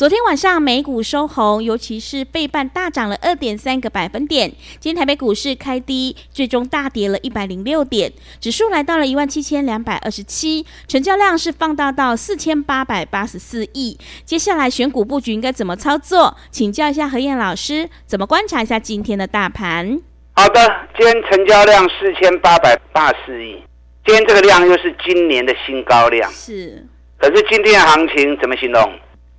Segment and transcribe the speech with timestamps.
[0.00, 4.50] 昨天晚上美股收红，尤其是费半大涨了二点三个百分点。
[4.78, 13.98] 今天台北股市开低，最终大跌了一百零六点，指数来到了一万七千两百二十七，成交量是放大到四千八百八十四亿。
[14.24, 16.34] 接下来选股布局应该怎么操作？
[16.50, 20.00] 请教一下何燕老师，怎么观察一下今天的大盘？
[20.32, 23.62] 好的，今天成交量四千八百八十四亿，
[24.06, 26.32] 今天这个量又是今年的新高量。
[26.32, 26.86] 是，
[27.18, 28.90] 可是今天的行情怎么形容？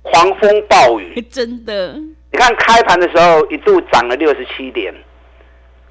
[0.02, 1.94] 狂风暴雨， 真的。
[2.32, 4.92] 你看开盘的时候一度涨了六十七点，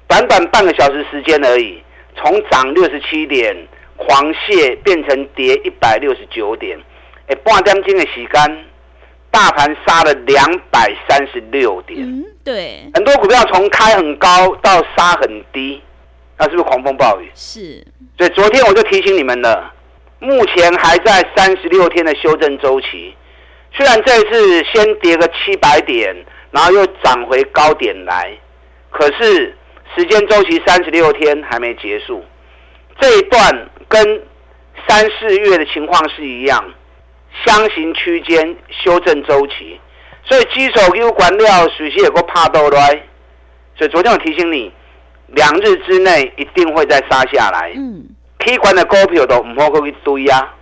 [0.08, 1.80] 短短半个小时时间而已，
[2.16, 3.56] 从涨六十七点
[3.96, 6.78] 狂泻变成跌一百六十九点，
[7.28, 8.64] 哎，半点钟的时间，
[9.30, 12.00] 大盘杀了两百三十六点。
[12.02, 12.80] 嗯，对。
[12.92, 15.80] 很多股票从开很高到杀很低，
[16.38, 17.30] 那是不是狂风暴雨？
[17.34, 17.86] 是。
[18.18, 19.72] 所以昨天我就提醒你们了，
[20.18, 23.14] 目前还在三十六天的修正周期。
[23.74, 26.14] 虽然这一次先跌个七百点，
[26.50, 28.30] 然后又涨回高点来，
[28.90, 29.56] 可是
[29.96, 32.22] 时间周期三十六天还没结束，
[33.00, 34.22] 这一段跟
[34.86, 36.62] 三四月的情况是一样，
[37.46, 39.80] 箱型区间修正周期，
[40.22, 43.02] 所以基础有关料水气也够怕到来，
[43.74, 44.70] 所以昨天我提醒你，
[45.28, 47.72] 两日之内一定会再杀下来。
[47.74, 48.04] 嗯
[48.38, 50.54] ，K 管的股票都唔好去堆啊！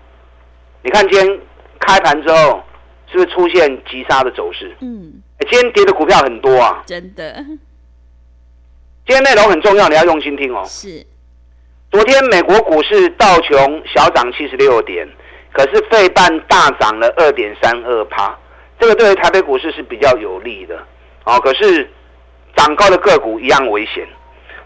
[0.82, 1.40] 你看今天
[1.80, 2.62] 开盘之后。
[3.10, 4.74] 是不是出现急杀的走势？
[4.80, 7.44] 嗯，今天跌的股票很多啊，真的。
[9.06, 10.62] 今天内容很重要，你要用心听哦。
[10.64, 11.04] 是。
[11.90, 15.08] 昨天美国股市道琼小涨七十六点，
[15.52, 18.38] 可是费半大涨了二点三二趴，
[18.78, 20.78] 这个对于台北股市是比较有利的。
[21.24, 21.90] 哦，可是
[22.54, 24.06] 涨高的个股一样危险。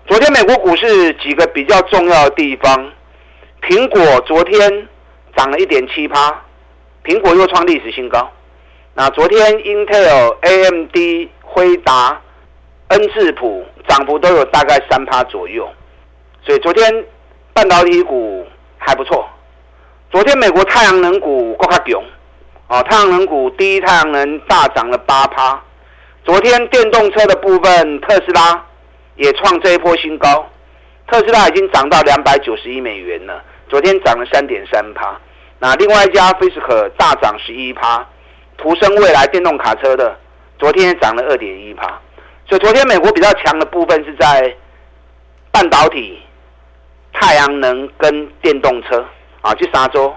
[0.06, 2.92] 昨天美国股市几个比较重要的地方，
[3.62, 4.86] 苹果昨天
[5.34, 6.43] 涨了一点七趴。
[7.04, 8.30] 苹果又创历史新高。
[8.94, 12.18] 那昨天，Intel、AMD、辉达、
[12.88, 15.68] 恩智浦涨幅都有大概三趴左右，
[16.42, 17.04] 所以昨天
[17.52, 18.46] 半导体股
[18.78, 19.28] 还不错。
[20.10, 22.02] 昨天美国太阳能股够卡囧，
[22.68, 25.62] 哦，太阳能股第一太阳能大涨了八趴。
[26.24, 28.64] 昨天电动车的部分，特斯拉
[29.16, 30.48] 也创这一波新高，
[31.06, 35.20] 特斯拉已经涨到两百九十亿美元了，昨天涨了三点三趴。
[35.66, 38.06] 那另外一家菲斯可大涨十一趴，
[38.58, 40.14] 途升未来电动卡车的
[40.58, 41.86] 昨天涨了二点一趴，
[42.46, 44.54] 所以昨天美国比较强的部分是在
[45.50, 46.20] 半导体、
[47.14, 49.02] 太阳能跟电动车
[49.40, 50.14] 啊，去沙洲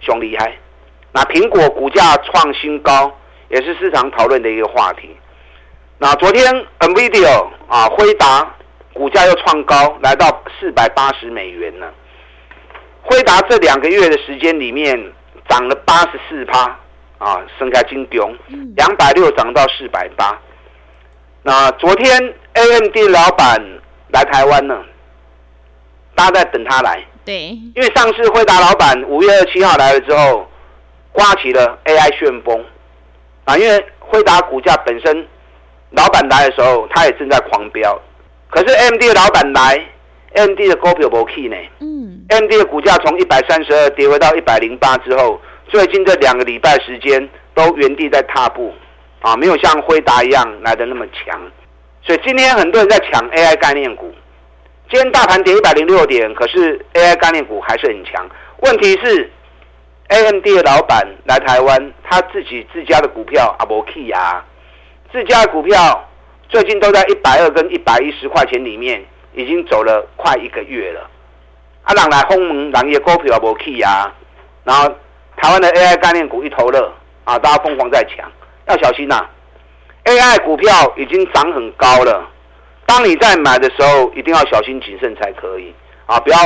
[0.00, 0.54] 熊厉害。
[1.12, 3.10] 那苹果股价创新高，
[3.48, 5.16] 也是市场讨论的一个话题。
[5.96, 6.44] 那昨天
[6.78, 8.54] NVIDIA 啊，辉达
[8.92, 11.90] 股价又创高，来到四百八十美元了。
[13.02, 14.96] 辉达这两个月的时间里面
[15.48, 16.78] 涨了八十四趴
[17.18, 18.30] 啊，升开金标，
[18.76, 20.38] 两百六涨到四百八。
[21.42, 23.60] 那昨天 AMD 老板
[24.12, 24.80] 来台湾呢，
[26.14, 27.04] 大家在等他来。
[27.24, 30.48] 对，因为上次辉达老板五月二十七号来了之后，
[31.10, 32.64] 刮起了 AI 旋风
[33.44, 35.26] 啊，因为辉达股价本身，
[35.90, 38.00] 老板来的时候，他也正在狂飙，
[38.48, 39.84] 可是 AMD 的老板来。
[40.34, 48.72] AMD 的股票没起呢，嗯，AMD 的股价从一百三十二跌回到一百零八之后，最近这两个礼拜时间都原地在踏步，
[49.20, 51.40] 啊，没有像辉达一样来的那么强，
[52.02, 54.12] 所以今天很多人在抢 AI 概念股。
[54.90, 58.28] 今天大盘跌一百零六点，可是 AI 概念股还是很强。
[58.58, 59.30] 问题是
[60.08, 64.44] ，AMD 的老板来台湾，他自己自家的股票啊没起啊，
[65.10, 66.06] 自家的股票
[66.48, 69.02] 最近都在一百二跟一百一十块钱里面。
[69.34, 71.08] 已经走了快一个月了，
[71.82, 74.12] 啊，人来轰门，人也股票也无去啊，
[74.64, 74.88] 然后
[75.36, 76.92] 台湾的 AI 概念股一头热
[77.24, 78.30] 啊，大家疯狂在抢，
[78.68, 79.30] 要小心呐、啊
[80.04, 82.28] ！AI 股票已经涨很高了，
[82.86, 85.74] 当你在买的时候，一定要小心谨慎才可以
[86.06, 86.36] 啊，不要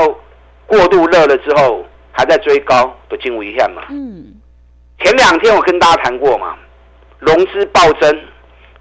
[0.67, 3.83] 过度热了之后还在追高，都惊危险嘛。
[3.91, 4.35] 嗯，
[5.03, 6.57] 前两天我跟大家谈过嘛，
[7.19, 8.21] 融资暴增，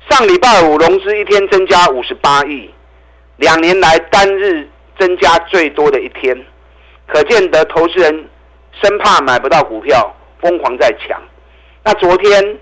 [0.09, 2.69] 上礼拜五融资一天增加五十八亿。
[3.37, 4.67] 两年来单日
[4.97, 6.35] 增加最多的一天，
[7.07, 8.29] 可见得投资人
[8.81, 11.21] 生怕买不到股票，疯狂在抢。
[11.83, 12.57] 那昨天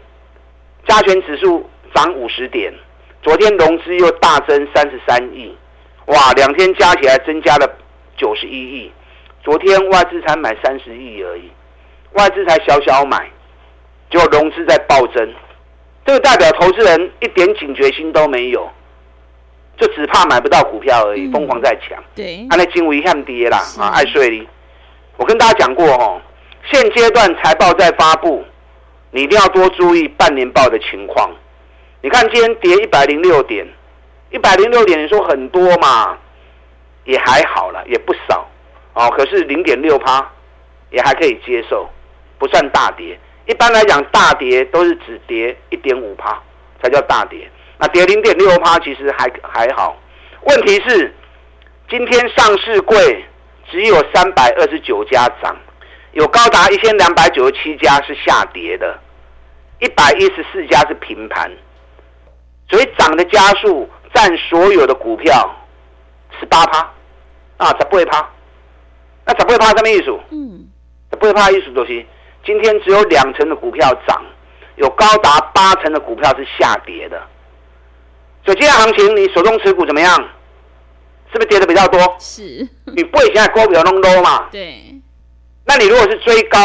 [0.88, 2.74] 加权指数涨五十点，
[3.22, 5.56] 昨天融资又大增三十三亿，
[6.08, 7.78] 哇，两天加起来增加了
[8.18, 8.92] 九十一亿。
[9.44, 11.52] 昨天外资才买三十亿而已，
[12.14, 13.30] 外资才小小买，
[14.10, 15.34] 结果融资在暴增，
[16.06, 18.70] 这个代表投资人一点警觉心都没有。
[19.78, 22.02] 就只怕买不到股票而已，疯狂在抢。
[22.16, 24.48] 对，按那金维汉跌啦啊，爱睡哩。
[25.18, 26.22] 我跟大家讲过哦，
[26.72, 28.44] 现阶段财报在发布，
[29.12, 31.32] 你一定要多注意半年报的情况。
[32.02, 33.66] 你看今天跌一百零六点，
[34.30, 36.18] 一百零六点，你说很多嘛，
[37.06, 38.48] 也还好了，也不少
[38.94, 39.10] 哦。
[39.18, 40.30] 可是零点六趴
[40.92, 41.90] 也还可以接受，
[42.38, 43.18] 不算大跌。
[43.46, 46.42] 一般来讲，大跌都是只跌一点五趴
[46.82, 47.50] 才叫大跌。
[47.84, 49.94] 那跌零点六趴，其实还还好。
[50.44, 51.14] 问题是，
[51.90, 53.26] 今天上市柜
[53.70, 55.54] 只有三百二十九家涨，
[56.14, 58.98] 有高达一千两百九十七家是下跌的，
[59.80, 61.52] 一百一十四家是平盘。
[62.70, 65.54] 所以涨的家数占所有的股票
[66.40, 66.80] 十八趴
[67.58, 68.30] 啊，十八趴。
[69.26, 70.18] 那十八趴什么意思？
[70.32, 70.70] 嗯，
[71.12, 72.06] 十八趴意思就是
[72.46, 74.24] 今天只有两成的股票涨，
[74.78, 77.22] 有高达八成的股票是下跌的。
[78.46, 80.14] 所以今天行情，你手中持股怎么样？
[81.32, 82.00] 是不是跌的比较多？
[82.20, 82.68] 是。
[82.96, 84.48] 你不会现在股票弄多嘛？
[84.52, 84.84] 对。
[85.66, 86.60] 那你如果是追高，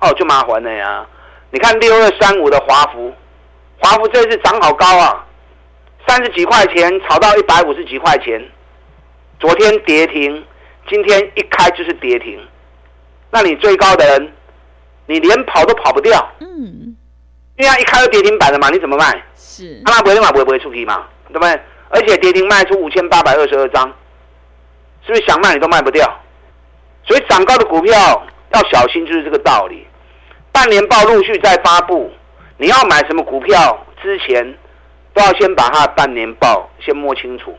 [0.00, 1.06] 哦，就麻烦了呀。
[1.50, 3.12] 你看六二三五的华孚，
[3.78, 5.26] 华孚这次涨好高啊，
[6.06, 8.42] 三十几块钱炒到一百五十几块钱，
[9.38, 10.44] 昨天跌停，
[10.88, 12.40] 今天一开就是跌停。
[13.30, 14.32] 那你追高的人，
[15.06, 16.26] 你连跑都跑不掉。
[16.40, 16.96] 嗯。
[17.56, 19.22] 因为它一开就跌停板了嘛，你怎么卖？
[19.36, 19.82] 是。
[19.84, 21.06] 他那不会嘛，不会不会出去嘛？
[21.28, 21.60] 对不对？
[21.90, 23.88] 而且跌停卖出五千八百二十二张，
[25.06, 26.06] 是不是想卖你都卖不掉？
[27.06, 27.94] 所以涨高的股票
[28.52, 29.86] 要小心，就是这个道理。
[30.52, 32.12] 半年报陆续在发布，
[32.58, 34.58] 你要买什么股票之前，
[35.14, 37.56] 都要先把它的半年报先摸清楚，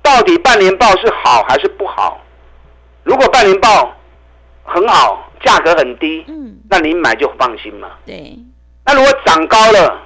[0.00, 2.18] 到底半年报是好还是不好？
[3.02, 3.94] 如果半年报
[4.64, 7.90] 很好，价格很低，嗯，那你买就放心嘛。
[8.06, 8.38] 对。
[8.86, 10.00] 那如果涨高了，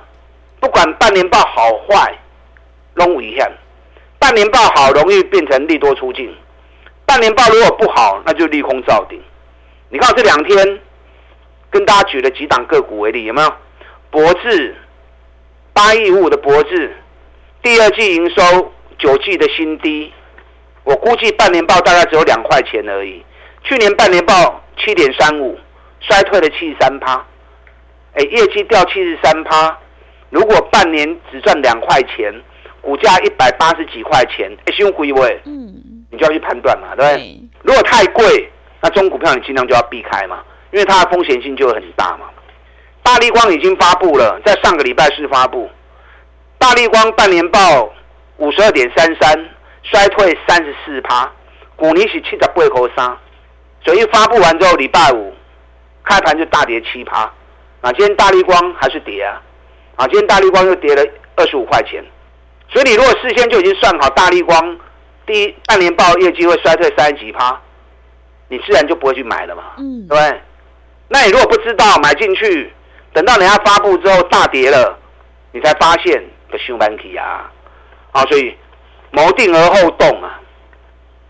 [0.58, 2.18] 不管半年报好坏。
[2.94, 3.50] 拢一样，
[4.18, 6.32] 半年报好容易变成利多出尽，
[7.06, 9.20] 半年报如果不好，那就利空造顶。
[9.88, 10.80] 你看这两天
[11.70, 13.52] 跟大家举了几档个股为例，有没有？
[14.10, 14.76] 博智
[15.72, 16.94] 八亿五的博智，
[17.62, 20.12] 第二季营收九季的新低，
[20.84, 23.24] 我估计半年报大概只有两块钱而已。
[23.64, 25.58] 去年半年报七点三五，
[26.00, 27.24] 衰退了七十三趴，
[28.14, 29.78] 哎，业绩掉七十三趴，
[30.30, 32.32] 如果半年只赚两块钱。
[32.82, 37.16] 股价一百八十几块钱，哎，兄贵位，嗯，你就要去判断嘛，对不对？
[37.16, 38.50] 对，如果太贵，
[38.82, 40.42] 那中股票你尽量就要避开嘛，
[40.72, 42.26] 因为它的风险性就会很大嘛。
[43.04, 45.70] 大力光已经发布了，在上个礼拜四发布，
[46.58, 47.92] 大力光半年报
[48.38, 49.48] 五十二点三三，
[49.84, 51.30] 衰退三十四趴，
[51.76, 53.16] 股尼是七十八块三，
[53.84, 55.32] 所以一发布完之后，礼拜五
[56.04, 57.30] 开盘就大跌七趴，
[57.80, 59.40] 啊，今天大力光还是跌啊，
[59.96, 61.04] 啊，今天大力光又跌了
[61.36, 62.02] 二十五块钱。
[62.72, 64.78] 所以你如果事先就已经算好大力光
[65.26, 67.60] 第一半年报业绩会衰退三十几趴，
[68.48, 70.40] 你自然就不会去买了嘛，嗯，对不对？
[71.08, 72.72] 那你如果不知道买进去，
[73.12, 74.98] 等到人家发布之后大跌了，
[75.52, 77.52] 你才发现的凶板起啊，
[78.12, 78.56] 啊，所以
[79.10, 80.40] 谋定而后动啊，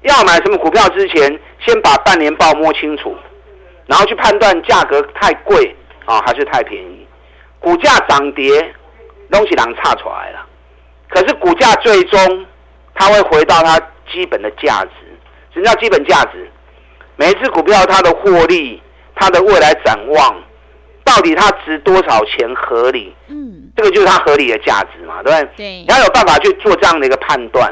[0.03, 3.17] 要买什么股票之前，先把半年报摸清楚，
[3.87, 5.75] 然后去判断价格太贵
[6.05, 7.05] 啊还是太便宜，
[7.59, 8.73] 股价涨跌
[9.31, 10.47] 东西囊差出来了。
[11.13, 12.47] 可是股价最终
[12.95, 13.79] 它会回到它
[14.11, 14.91] 基本的价值，
[15.53, 16.51] 什么叫基本价值？
[17.17, 18.83] 每一只股票它的获利、
[19.15, 20.43] 它的未来展望，
[21.05, 23.15] 到底它值多少钱合理？
[23.29, 25.51] 嗯，这个就是它合理的价值嘛，对不对？
[25.57, 25.67] 对。
[25.83, 27.71] 你要有办法去做这样的一个判断。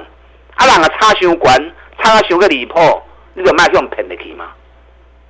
[0.56, 1.58] 啊，两个差修管，
[1.98, 4.50] 差修个理破，你就卖这种便宜嘛？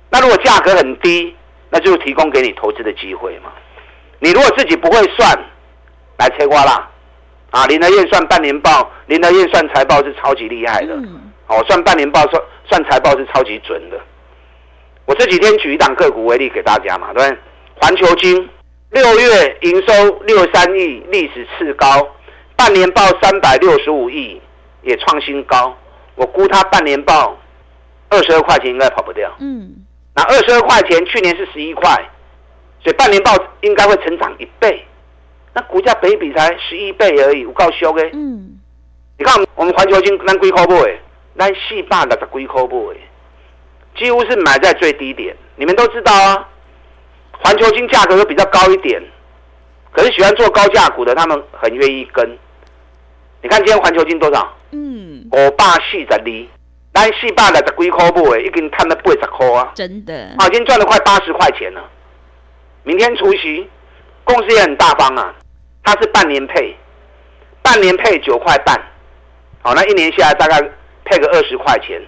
[0.09, 1.33] 那如果价格很低，
[1.69, 3.49] 那就提供给你投资的机会嘛。
[4.19, 5.39] 你如果自己不会算，
[6.17, 6.89] 来切瓜啦。
[7.51, 10.95] 啊，林德燕算半年报，林德燕算财报是超级厉害的。
[11.47, 13.99] 哦，算半年报算算财报是超级准的。
[15.05, 17.37] 我这几天举一档个股为例给大家嘛，对不对？
[17.75, 18.49] 环球金
[18.91, 22.07] 六月营收六三亿，历史次高，
[22.55, 24.41] 半年报三百六十五亿，
[24.81, 25.75] 也创新高。
[26.15, 27.37] 我估它半年报
[28.09, 29.29] 二十二块钱应该跑不掉。
[29.39, 29.75] 嗯，
[30.15, 31.89] 那二十二块钱去年是十一块，
[32.81, 34.85] 所以半年报应该会成长一倍。
[35.53, 38.03] 那股价本益比才十一倍而已，有够俗的。
[38.13, 38.59] 嗯，
[39.17, 40.99] 你看我们环球金咱几块买，
[41.37, 42.97] 咱四百六十几块买，
[43.97, 45.35] 几乎是买在最低点。
[45.57, 46.47] 你们都知道啊，
[47.43, 49.01] 环球金价格都比较高一点，
[49.91, 52.37] 可是喜欢做高价股的，他们很愿意跟。
[53.43, 54.55] 你看今天环球金多少？
[54.71, 56.47] 嗯，五百四十二，
[56.93, 59.71] 咱四百六十几块买，已经赚了八十块啊！
[59.75, 61.83] 真的啊，已经赚了快八十块钱了。
[62.83, 63.67] 明天除夕，
[64.23, 65.35] 公司也很大方啊，
[65.83, 66.75] 它是半年配，
[67.61, 68.79] 半年配九块半，
[69.61, 70.59] 好，那一年下来大概
[71.05, 72.01] 配个二十块钱，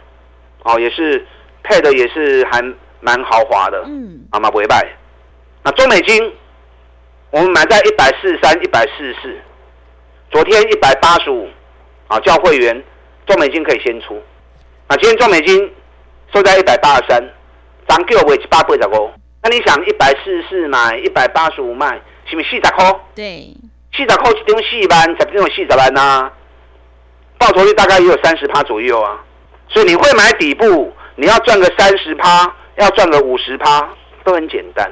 [0.63, 1.25] 哦，也是
[1.63, 2.61] 配的也是还
[2.99, 4.87] 蛮豪华的，嗯，好嘛，不会败。
[5.63, 6.31] 那中美金，
[7.31, 9.35] 我们买在一百四十三、一百四十四，
[10.29, 11.49] 昨天一百八十五，
[12.07, 12.83] 啊，叫会员
[13.25, 14.21] 中美金可以先出，
[14.87, 15.73] 啊今天中美金
[16.33, 17.23] 收在一百八十三，
[17.87, 19.11] 涨给我一百八十五。
[19.41, 22.01] 那你想一百四十四买，一百八十五卖，
[22.33, 22.99] 是不是四十块？
[23.13, 23.53] 对，
[23.95, 26.31] 四十块一张四万，十张四十万呐，
[27.37, 29.23] 报酬率大概也有三十趴左右啊。
[29.69, 33.87] 所以你会买底部，你要赚个三十趴，要赚个五十趴，
[34.23, 34.91] 都很简单。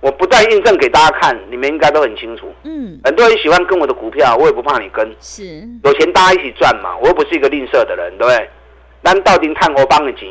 [0.00, 2.52] 我不再印证给大家看，你们应该都很清楚。
[2.64, 5.14] 嗯，很多人喜欢跟我的股票，我也不怕你跟。
[5.20, 8.50] 是，有钱大家一起赚嘛，我又不是一个吝啬的人，对不对？
[9.04, 10.28] 咱到底探我帮的钱，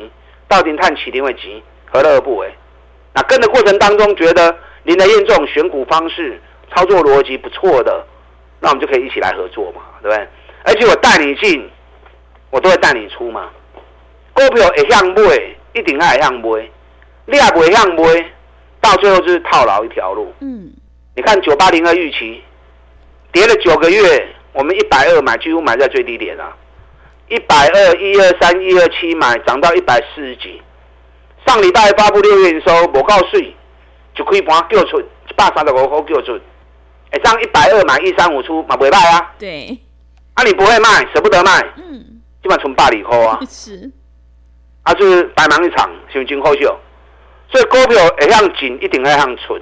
[0.50, 2.54] 到底探起点的钱，何乐而不为？
[3.14, 6.40] 那跟的过程当中，觉得林德燕这种选股方式、
[6.74, 8.06] 操作逻辑不错的，
[8.60, 10.28] 那我们就可以一起来合作嘛，对不对？
[10.64, 11.70] 而且我带你进，
[12.50, 13.50] 我都会带你出嘛。
[14.34, 16.70] 股票会向买，一定爱向买，
[17.26, 18.32] 你也不会向买，
[18.80, 20.34] 到最后就是套牢一条路。
[20.40, 20.72] 嗯，
[21.16, 22.42] 你看九八零二预期
[23.32, 26.56] 跌了九个月，我们一百二买，几乎买在最低点啊，
[27.28, 30.62] 一百二、一二三、一二七买，涨到一百四十几。
[31.46, 33.56] 上礼拜发布六月营收，我告诉你，
[34.14, 36.40] 就可以把它叫出一百三十五块叫出。
[37.12, 39.34] 哎，这样一百二买一三五出，嘛不会卖啊？
[39.38, 39.78] 对，
[40.34, 43.92] 啊，你不会卖，舍不得卖，嗯，基本上存八里块啊， 是，
[44.84, 46.78] 啊，就是白忙一场，是不是真好笑？
[47.52, 49.60] 所以股票会向进，一定会向出。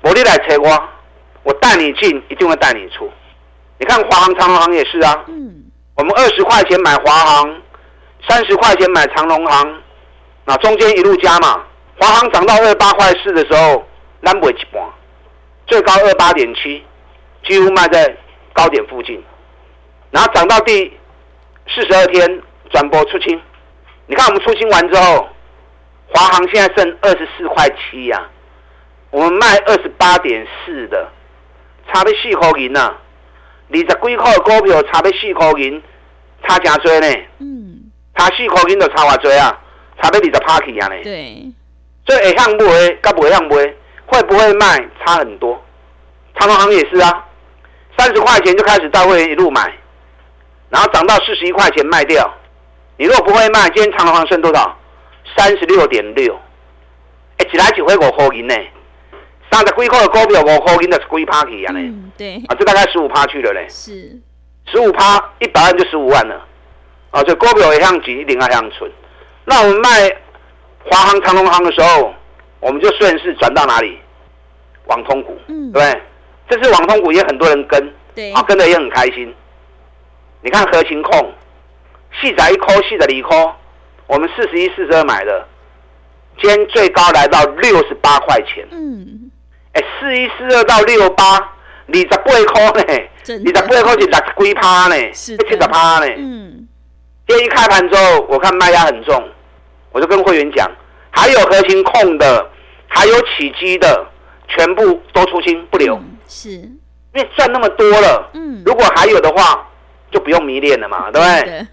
[0.00, 0.88] 我你来找我，
[1.42, 3.10] 我带你进，一定会带你出。
[3.78, 5.64] 你看华航、长荣航也是啊，嗯，
[5.96, 7.60] 我们二十块钱买华航，
[8.26, 9.82] 三十块钱买长隆航。
[10.46, 11.60] 那中间一路加嘛，
[11.98, 13.85] 华航涨到二八块四的时候，
[14.22, 14.82] 咱卖一半，
[15.66, 16.84] 最高二八点七，
[17.44, 18.16] 几乎卖在
[18.52, 19.22] 高点附近。
[20.10, 20.92] 然后涨到第
[21.68, 23.40] 四十二天转播出清，
[24.06, 25.28] 你看我们出清完之后，
[26.08, 28.28] 华航现在剩二十四块七呀，
[29.10, 31.08] 我们卖二十八点四的，
[31.92, 32.94] 差了四块银呐，
[33.70, 35.82] 二十几块的股票差了四块银，
[36.46, 37.16] 差真多呢。
[37.38, 39.62] 嗯，差四块银就差偌多啊。
[39.98, 41.50] 差不多二十趴起啊呢，对，
[42.06, 43.74] 所以会向买，跟不会向买，
[44.06, 45.60] 会不会卖差很多。
[46.38, 47.24] 长隆行也是啊，
[47.98, 49.72] 三十块钱就开始在会员一路买，
[50.68, 52.32] 然后涨到四十一块钱卖掉。
[52.98, 54.76] 你如果不会卖，今天长隆行剩多少？
[55.36, 56.38] 三十六点六。
[57.38, 58.54] 哎，一来一回五块银呢，
[59.50, 61.80] 三十几块的股票五块银就是几趴起啊呢？
[61.80, 63.66] 嗯，对，啊，这大概十五趴去了嘞。
[63.68, 64.18] 是，
[64.66, 66.46] 十五趴一百万就十五万了。
[67.10, 68.90] 啊，所以股票会向进，一定要向存。
[69.44, 70.10] 那我们卖
[70.84, 72.14] 华航、长隆航的时候，
[72.60, 73.98] 我们就顺势转到哪里？
[74.86, 76.02] 网通股，嗯，对不对？
[76.48, 79.34] 这次网通股也很多人跟，对，啊，跟的也很开心。
[80.42, 81.32] 你看合情控，
[82.20, 83.52] 细仔一颗，细的一颗，
[84.06, 85.44] 我们四十一、四十二买的，
[86.40, 88.64] 今天最高来到六十八块钱。
[88.70, 89.28] 嗯，
[89.72, 96.06] 哎，四一、四二到六八，二十八块呢，二十八块是六十几趴呢，是七十趴呢。
[96.16, 96.68] 嗯，
[97.26, 99.30] 今天一开盘之后，我看卖压很重。
[99.90, 100.70] 我就跟会员讲，
[101.16, 102.46] 还有核心控的，
[102.86, 104.06] 还有起基的，
[104.48, 108.30] 全部都出清不留，嗯、是，因为赚那么多了。
[108.34, 109.66] 嗯，如果还有的话，
[110.10, 111.66] 就不用迷恋了嘛，对不对？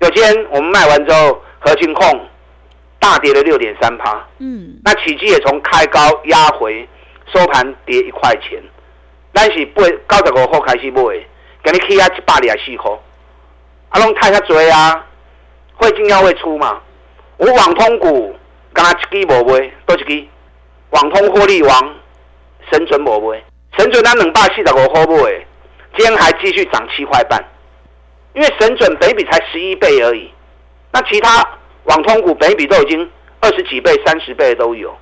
[0.00, 2.28] 有今天我们卖完之后，核心控
[2.98, 4.26] 大跌了六点三趴。
[4.38, 6.88] 嗯，那起基也从开高压回，
[7.32, 8.60] 收盘跌一块钱。
[9.32, 9.64] 但是
[10.08, 11.02] 八九十五块开始买，
[11.62, 12.90] 给你起啊一百二十四块，
[13.90, 15.06] 啊拢太下追啊，
[15.76, 16.80] 会进要会出嘛。
[17.36, 18.34] 我网通股
[18.72, 20.28] 刚刚一支无卖，多一支
[20.90, 21.94] 网通获利王
[22.70, 23.42] 神准无卖，
[23.76, 25.46] 神准咱两百四十五块买，
[25.96, 27.42] 今天还继续涨七块半，
[28.34, 30.30] 因为神准北比才十一倍而已，
[30.92, 31.44] 那其他
[31.84, 33.10] 网通股北比都已经
[33.40, 34.96] 二十几倍、三十倍都有，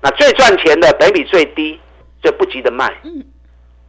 [0.00, 1.78] 那最赚钱的北比最低，
[2.22, 2.92] 就不急着卖。
[3.04, 3.24] 嗯，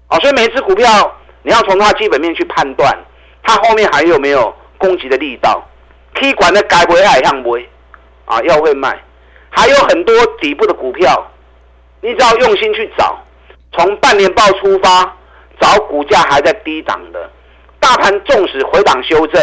[0.09, 2.95] 哦，所以每一只股票你要从它基本面去判断，
[3.41, 5.67] 它后面还有没有攻击的力道，
[6.13, 7.65] 可以管的该不会还向买。
[8.25, 8.99] 啊，要会卖，
[9.55, 11.31] 还有很多底部的股票，
[12.01, 13.17] 你只要用心去找，
[13.71, 15.15] 从半年报出发，
[15.59, 17.29] 找股价还在低档的，
[17.79, 19.41] 大盘纵使回档修正，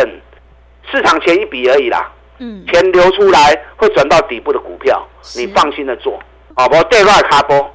[0.90, 2.12] 市场前一笔而已啦。
[2.38, 5.02] 嗯，钱流出来会转到底部的股票，
[5.36, 6.20] 你放心的做。
[6.54, 7.74] 好，我对外卡波，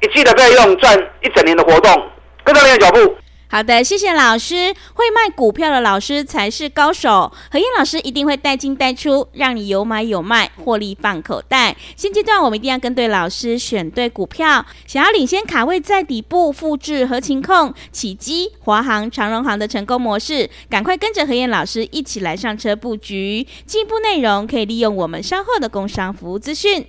[0.00, 2.08] 一季的费用赚一整年的活动，
[2.44, 3.16] 跟上你的脚步。
[3.50, 4.74] 好的，谢谢老师。
[4.92, 7.32] 会卖股票的老师才是高手。
[7.50, 11.74] 何燕老师一定会带进带出，让你有买有卖，获利放口袋。
[11.96, 14.66] 现阶段我们一定要跟对老师，选对股票。
[14.86, 23.46] 想要领先卡位在底部，复制合情控、启基、华航、长荣航的成功模式，赶快跟着何燕老师一起来上车布局。
[23.64, 26.86] 进一步内容可以利用我们稍后的工商服务资讯。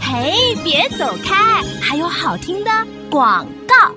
[0.00, 2.70] 嘿，别走开，还有好听的
[3.08, 3.94] 广告。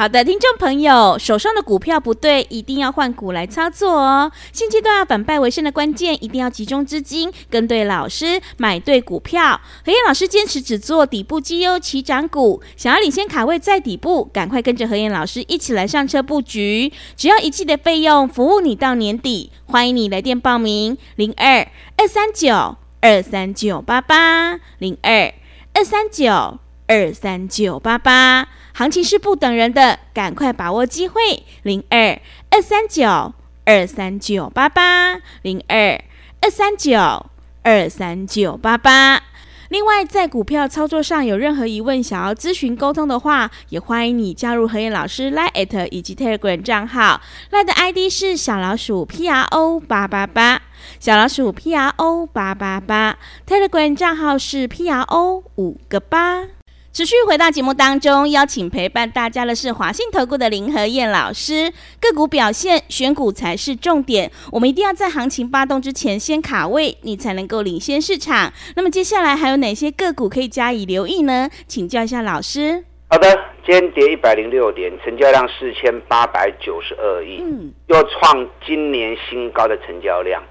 [0.00, 4.32] 好的，听众朋友，手上的股票不对，一定要换股来操作哦。
[4.50, 9.60] 现阶段要反败为胜的关键，一定要集中资金，跟对老师，买对股票。
[9.84, 16.90] 何燕老师坚持只做底部绩优起涨股，想要领先卡位在底部，赶快跟着何燕老师一起来上车布局。
[17.14, 19.52] 只要一季的费用，服务你到年底。
[19.66, 25.34] 欢迎你来电报名：零二二三九二三九八八零二
[25.74, 28.48] 二三九二三九八八。
[28.72, 33.34] 行情是不等人的，赶快把握机会，零二二三九
[33.64, 36.02] 二三九八八，零二
[36.40, 37.26] 二三九
[37.62, 39.22] 二三九八八。
[39.68, 47.20] 另外，在股票操作上有任何疑问，想要咨询沟通的话，也欢迎你加入何燕老师 Line@ 以及 Telegram 账号
[47.52, 50.60] ，Line 的 ID 是小老鼠 P R O 八八八，
[50.98, 56.59] 小老鼠 P R O 八八八，Telegram 账号是 P R O 五个八。
[56.92, 61.72] 持续回到节目当中，邀请陪伴大家的是华信投顾的林和燕老师。
[62.00, 64.28] 个股表现，选股才是重点。
[64.50, 68.52] 我们一定要在行情发动之前先卡位，你才能够领先市场。
[68.74, 71.48] 那么接下来还有哪些个股可以加以留意呢？
[71.68, 72.84] 请教一下老师。
[73.08, 73.28] 好的，
[73.64, 80.42] 今天跌一百零六点，成交量四千八百九十二亿，嗯，又创今年新高的成交量。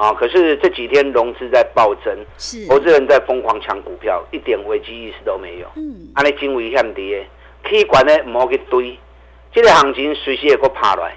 [0.00, 0.14] 啊！
[0.14, 5.66] 可是这几天融资在暴增，是投资人在疯狂抢股票，一点危机意识都没有。
[5.76, 7.26] 嗯，安尼真危险的，
[7.62, 8.98] 可管呢唔好去堆。
[9.52, 11.14] 这个行情随时也会爬来，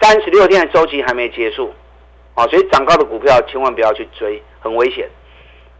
[0.00, 1.74] 三十六天的周期还没结束，
[2.34, 5.08] 啊，所以涨高的股票千万不要去追，很危险。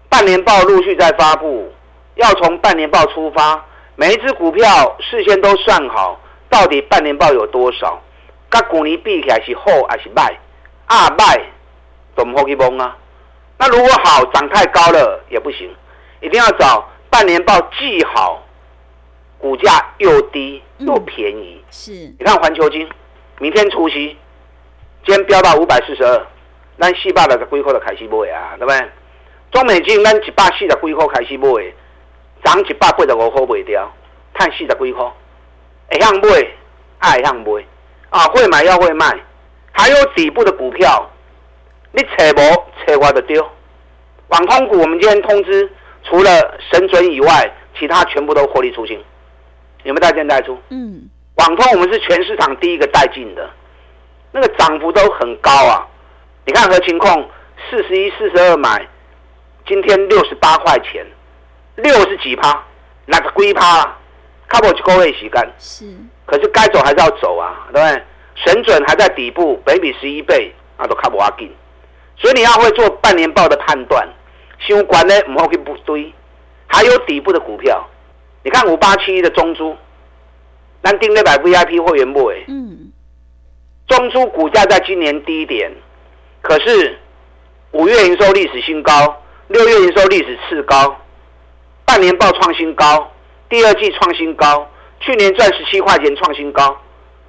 [0.08, 1.70] 半年报陆续在发布，
[2.16, 8.02] 要从半年报出发，每一只股票事先都算好，到底半年报有多少，
[8.50, 10.36] 甲去年比起来是好还是坏？
[10.86, 11.40] 啊，坏。
[12.20, 12.94] 怎么去崩啊？
[13.56, 15.74] 那如果好涨太高了也不行，
[16.20, 18.42] 一定要找半年报既好，
[19.38, 21.64] 股价又低又便宜。
[21.66, 22.86] 嗯、是，你看环球金，
[23.38, 24.18] 明天除夕，
[25.06, 26.26] 今天飙到五百四十二，
[26.78, 28.88] 咱四百六十几块就开始买啊，对不对？
[29.50, 31.48] 中美金咱一百四十几块开始买，
[32.44, 33.90] 涨一百八十五块卖掉，
[34.34, 35.04] 赚四十几块，
[35.90, 36.48] 会向买，
[36.98, 37.64] 爱向买
[38.10, 39.18] 啊，会买要会卖，
[39.72, 41.10] 还有底部的股票。
[41.92, 42.40] 你扯不
[42.86, 43.44] 扯我就丢，
[44.28, 45.68] 网通股我们今天通知，
[46.04, 46.30] 除了
[46.70, 48.96] 神准以外，其他全部都获利出清，
[49.82, 50.56] 有没有带进带出？
[50.68, 53.50] 嗯，网通我们是全市场第一个带进的，
[54.30, 55.86] 那个涨幅都很高啊！
[56.44, 57.28] 你看合勤控
[57.68, 58.86] 四十一、四十二买，
[59.66, 61.04] 今天六十八块钱，
[61.74, 62.64] 六十几趴，
[63.06, 63.96] 那个龟趴了，
[64.46, 65.44] 靠不住高位洗干。
[65.58, 65.86] 是，
[66.24, 68.04] 可是该走还是要走啊，对不对？
[68.36, 71.52] 神准还在底部，北比十一倍，那都靠不阿紧。
[72.20, 74.06] 所以你要会做半年报的判断，
[74.58, 76.12] 相关呢唔好去不堆，
[76.66, 77.82] 还有底部的股票，
[78.44, 79.74] 你看五八七一的中租，
[80.82, 82.92] 咱订那百 VIP 会员买，嗯，
[83.88, 85.72] 中珠股价在今年低点，
[86.42, 86.98] 可是
[87.70, 90.94] 五月营收历史新高，六月营收历史次高，
[91.86, 93.10] 半年报创新高，
[93.48, 96.76] 第二季创新高，去年赚十七块钱创新高，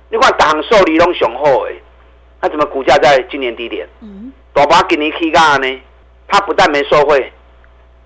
[0.10, 1.82] 你看档受理拢雄厚诶，
[2.42, 3.88] 那怎么股价在今年低点？
[4.02, 4.34] 嗯。
[4.54, 5.82] 大把给你起价呢，
[6.28, 7.32] 它不但没受惠，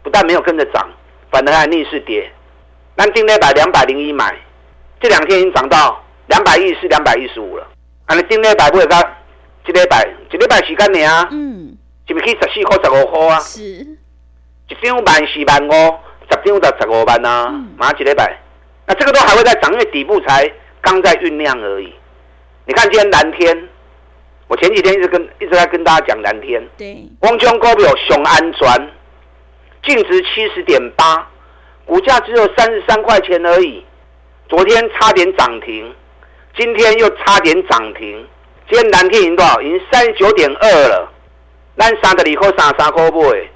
[0.03, 0.87] 不但没有跟着涨，
[1.31, 2.31] 反而还逆势跌。
[2.95, 4.35] 咱定那百两百零一买，
[4.99, 7.67] 这两天已经涨到两百一十、两百一十五了。
[8.05, 9.01] 啊，你定那百不会它，
[9.65, 11.27] 这礼拜，一礼拜时间呢啊？
[11.31, 11.75] 嗯，
[12.07, 13.39] 是不是可以十四块十五块啊？
[13.39, 15.71] 是，一张万四万五，
[16.29, 17.51] 十张就十五万啊。
[17.75, 18.39] 马上一礼拜，
[18.85, 21.91] 那这个都还会再涨，因为底部才刚在酝酿而已。
[22.65, 23.69] 你看今天蓝天。
[24.47, 28.91] 我前几天一直跟一直在跟大家讲蓝天，对，光江高票雄安专，
[29.83, 31.27] 净值七十点八，
[31.83, 33.83] 股价只有三十三块钱而已，
[34.47, 35.91] 昨天差点涨停，
[36.55, 38.27] 今天又差点涨停，
[38.69, 39.59] 今天蓝天已经多少？
[39.61, 41.11] 已经三十九点二了，
[41.75, 43.49] 咱三十二块三十三块买，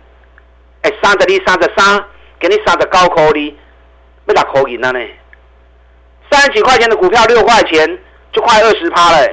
[0.82, 2.04] 哎，三十二三十三，
[2.40, 3.56] 给你三十九块哩，
[4.26, 5.00] 要六块银了呢，
[6.32, 8.00] 三十几块钱的股票六块钱
[8.32, 9.30] 就快二十趴了。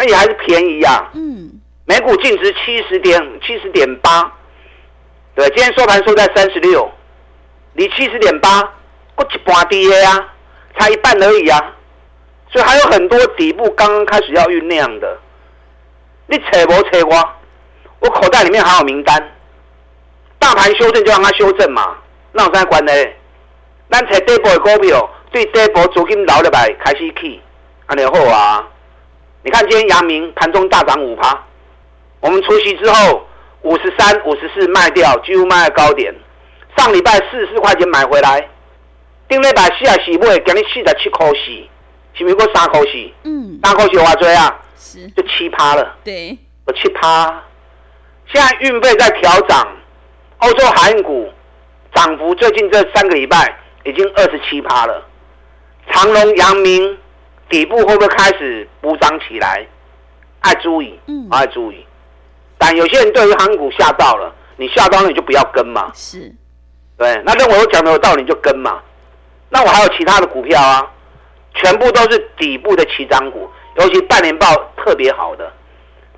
[0.00, 1.10] 那也还是便宜呀、啊。
[1.12, 4.32] 嗯，每股净值七十点七十点八，
[5.34, 6.90] 对，今天收盘收在三十六，
[7.74, 8.62] 离七十点八，
[9.14, 10.28] 过一半低呀，
[10.78, 11.76] 差一半而已啊，
[12.50, 15.18] 所以还有很多底部刚刚开始要酝酿的，
[16.28, 17.32] 你扯不扯我？
[17.98, 19.36] 我口袋里面还有名单，
[20.38, 21.94] 大盘修正就让它修正嘛，
[22.32, 22.92] 那有啥关呢？
[23.90, 27.42] 咱找底部的股票，对底部资金留下来开始起，
[27.84, 28.66] 安尼好啊！
[29.42, 31.44] 你看今天阳明盘中大涨五趴，
[32.20, 33.26] 我们除夕之后
[33.62, 36.14] 五十三、五十四卖掉，几乎卖在高点。
[36.76, 38.48] 上礼拜四十四块钱买回来，
[39.28, 41.44] 顶礼拜四啊四买，今日四十七块四，
[42.14, 43.12] 是不是过三块四？
[43.24, 44.60] 嗯，三块四有多少啊？
[44.76, 45.96] 是，就七趴了。
[46.04, 47.42] 对，有七趴。
[48.32, 49.66] 现在运费在调涨，
[50.38, 51.28] 欧洲海运股
[51.94, 55.06] 涨幅最近这三个礼拜已经二十七趴了。
[55.90, 56.96] 长隆、阳明
[57.50, 59.66] 底部会不会开始补涨起来？
[60.40, 61.84] 爱注意，嗯，爱注意。
[62.56, 65.90] 但有些人对于航股吓到了，你吓到了你就不要跟嘛。
[65.94, 66.34] 是，
[66.96, 68.80] 对，那认为我讲的有道理你就跟嘛。
[69.50, 70.90] 那我还有其他的股票啊，
[71.54, 74.46] 全部都是底部的起涨股，尤其半年报
[74.78, 75.52] 特别好的，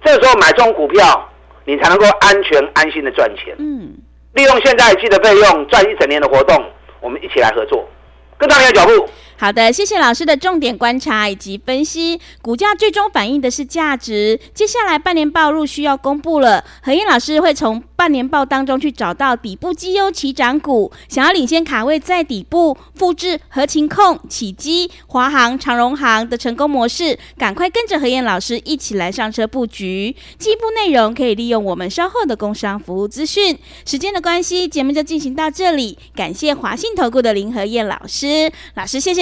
[0.04, 1.28] 这时候买这种股票。
[1.64, 3.54] 你才能够安全安心的赚钱。
[3.56, 3.94] 嗯，
[4.32, 6.60] 利用现在季的费用赚一整年的活动，
[7.00, 7.88] 我们一起来合作，
[8.36, 9.08] 跟上你的脚步。
[9.36, 12.20] 好的，谢谢老师的重点观察以及分析。
[12.40, 14.38] 股价最终反映的是价值。
[14.54, 30.14] 接下来半年报入需要公布了，何燕老师会从半年报当中去找到底部绩优起涨股，想要领先卡位在底部，复制合情控、启基、华航、长荣航的成功模式，赶快跟着何燕老师一起来上车布局。
[30.38, 33.58] 进一步内容可以利用我们稍后的工商服务资讯。
[33.84, 35.98] 时间的关系，节目就进行到这里。
[36.14, 39.21] 感谢华信投顾的林和燕老师，老师谢谢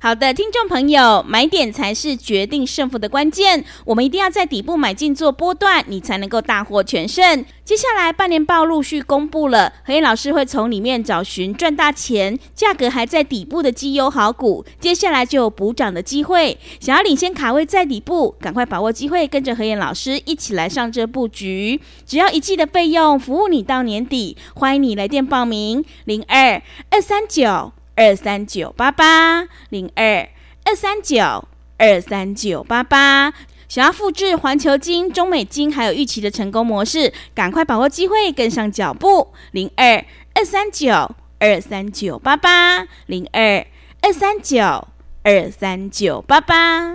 [0.00, 3.64] 好的，听众朋友，买点才是决定胜负的关键。
[3.84, 7.44] 我们一定要在底部买进做波段，你才能够大获全胜。
[7.64, 14.64] 接下来半年报陆续公布了，何燕老师会从里面找寻赚大钱、价格还在底部的绩优好股。
[14.78, 21.80] 接下来就有补涨的机会，想要领先卡位在底部，赶快把握机会，跟着何燕老师一起来上这布局。
[22.06, 24.36] 只要一季的费用，服务你到年底。
[24.54, 27.72] 欢迎你来电报名：零二二三九。
[27.98, 30.28] 二三九八八零二
[30.64, 33.34] 二三九二三九八八，
[33.68, 39.34] 想要复制环球金、中美金还有预期的成功模式，赶快把握机会，跟上脚步。
[39.50, 43.66] 零二二三九二三九八八零二
[44.00, 44.86] 二三九
[45.24, 46.94] 二三九八八。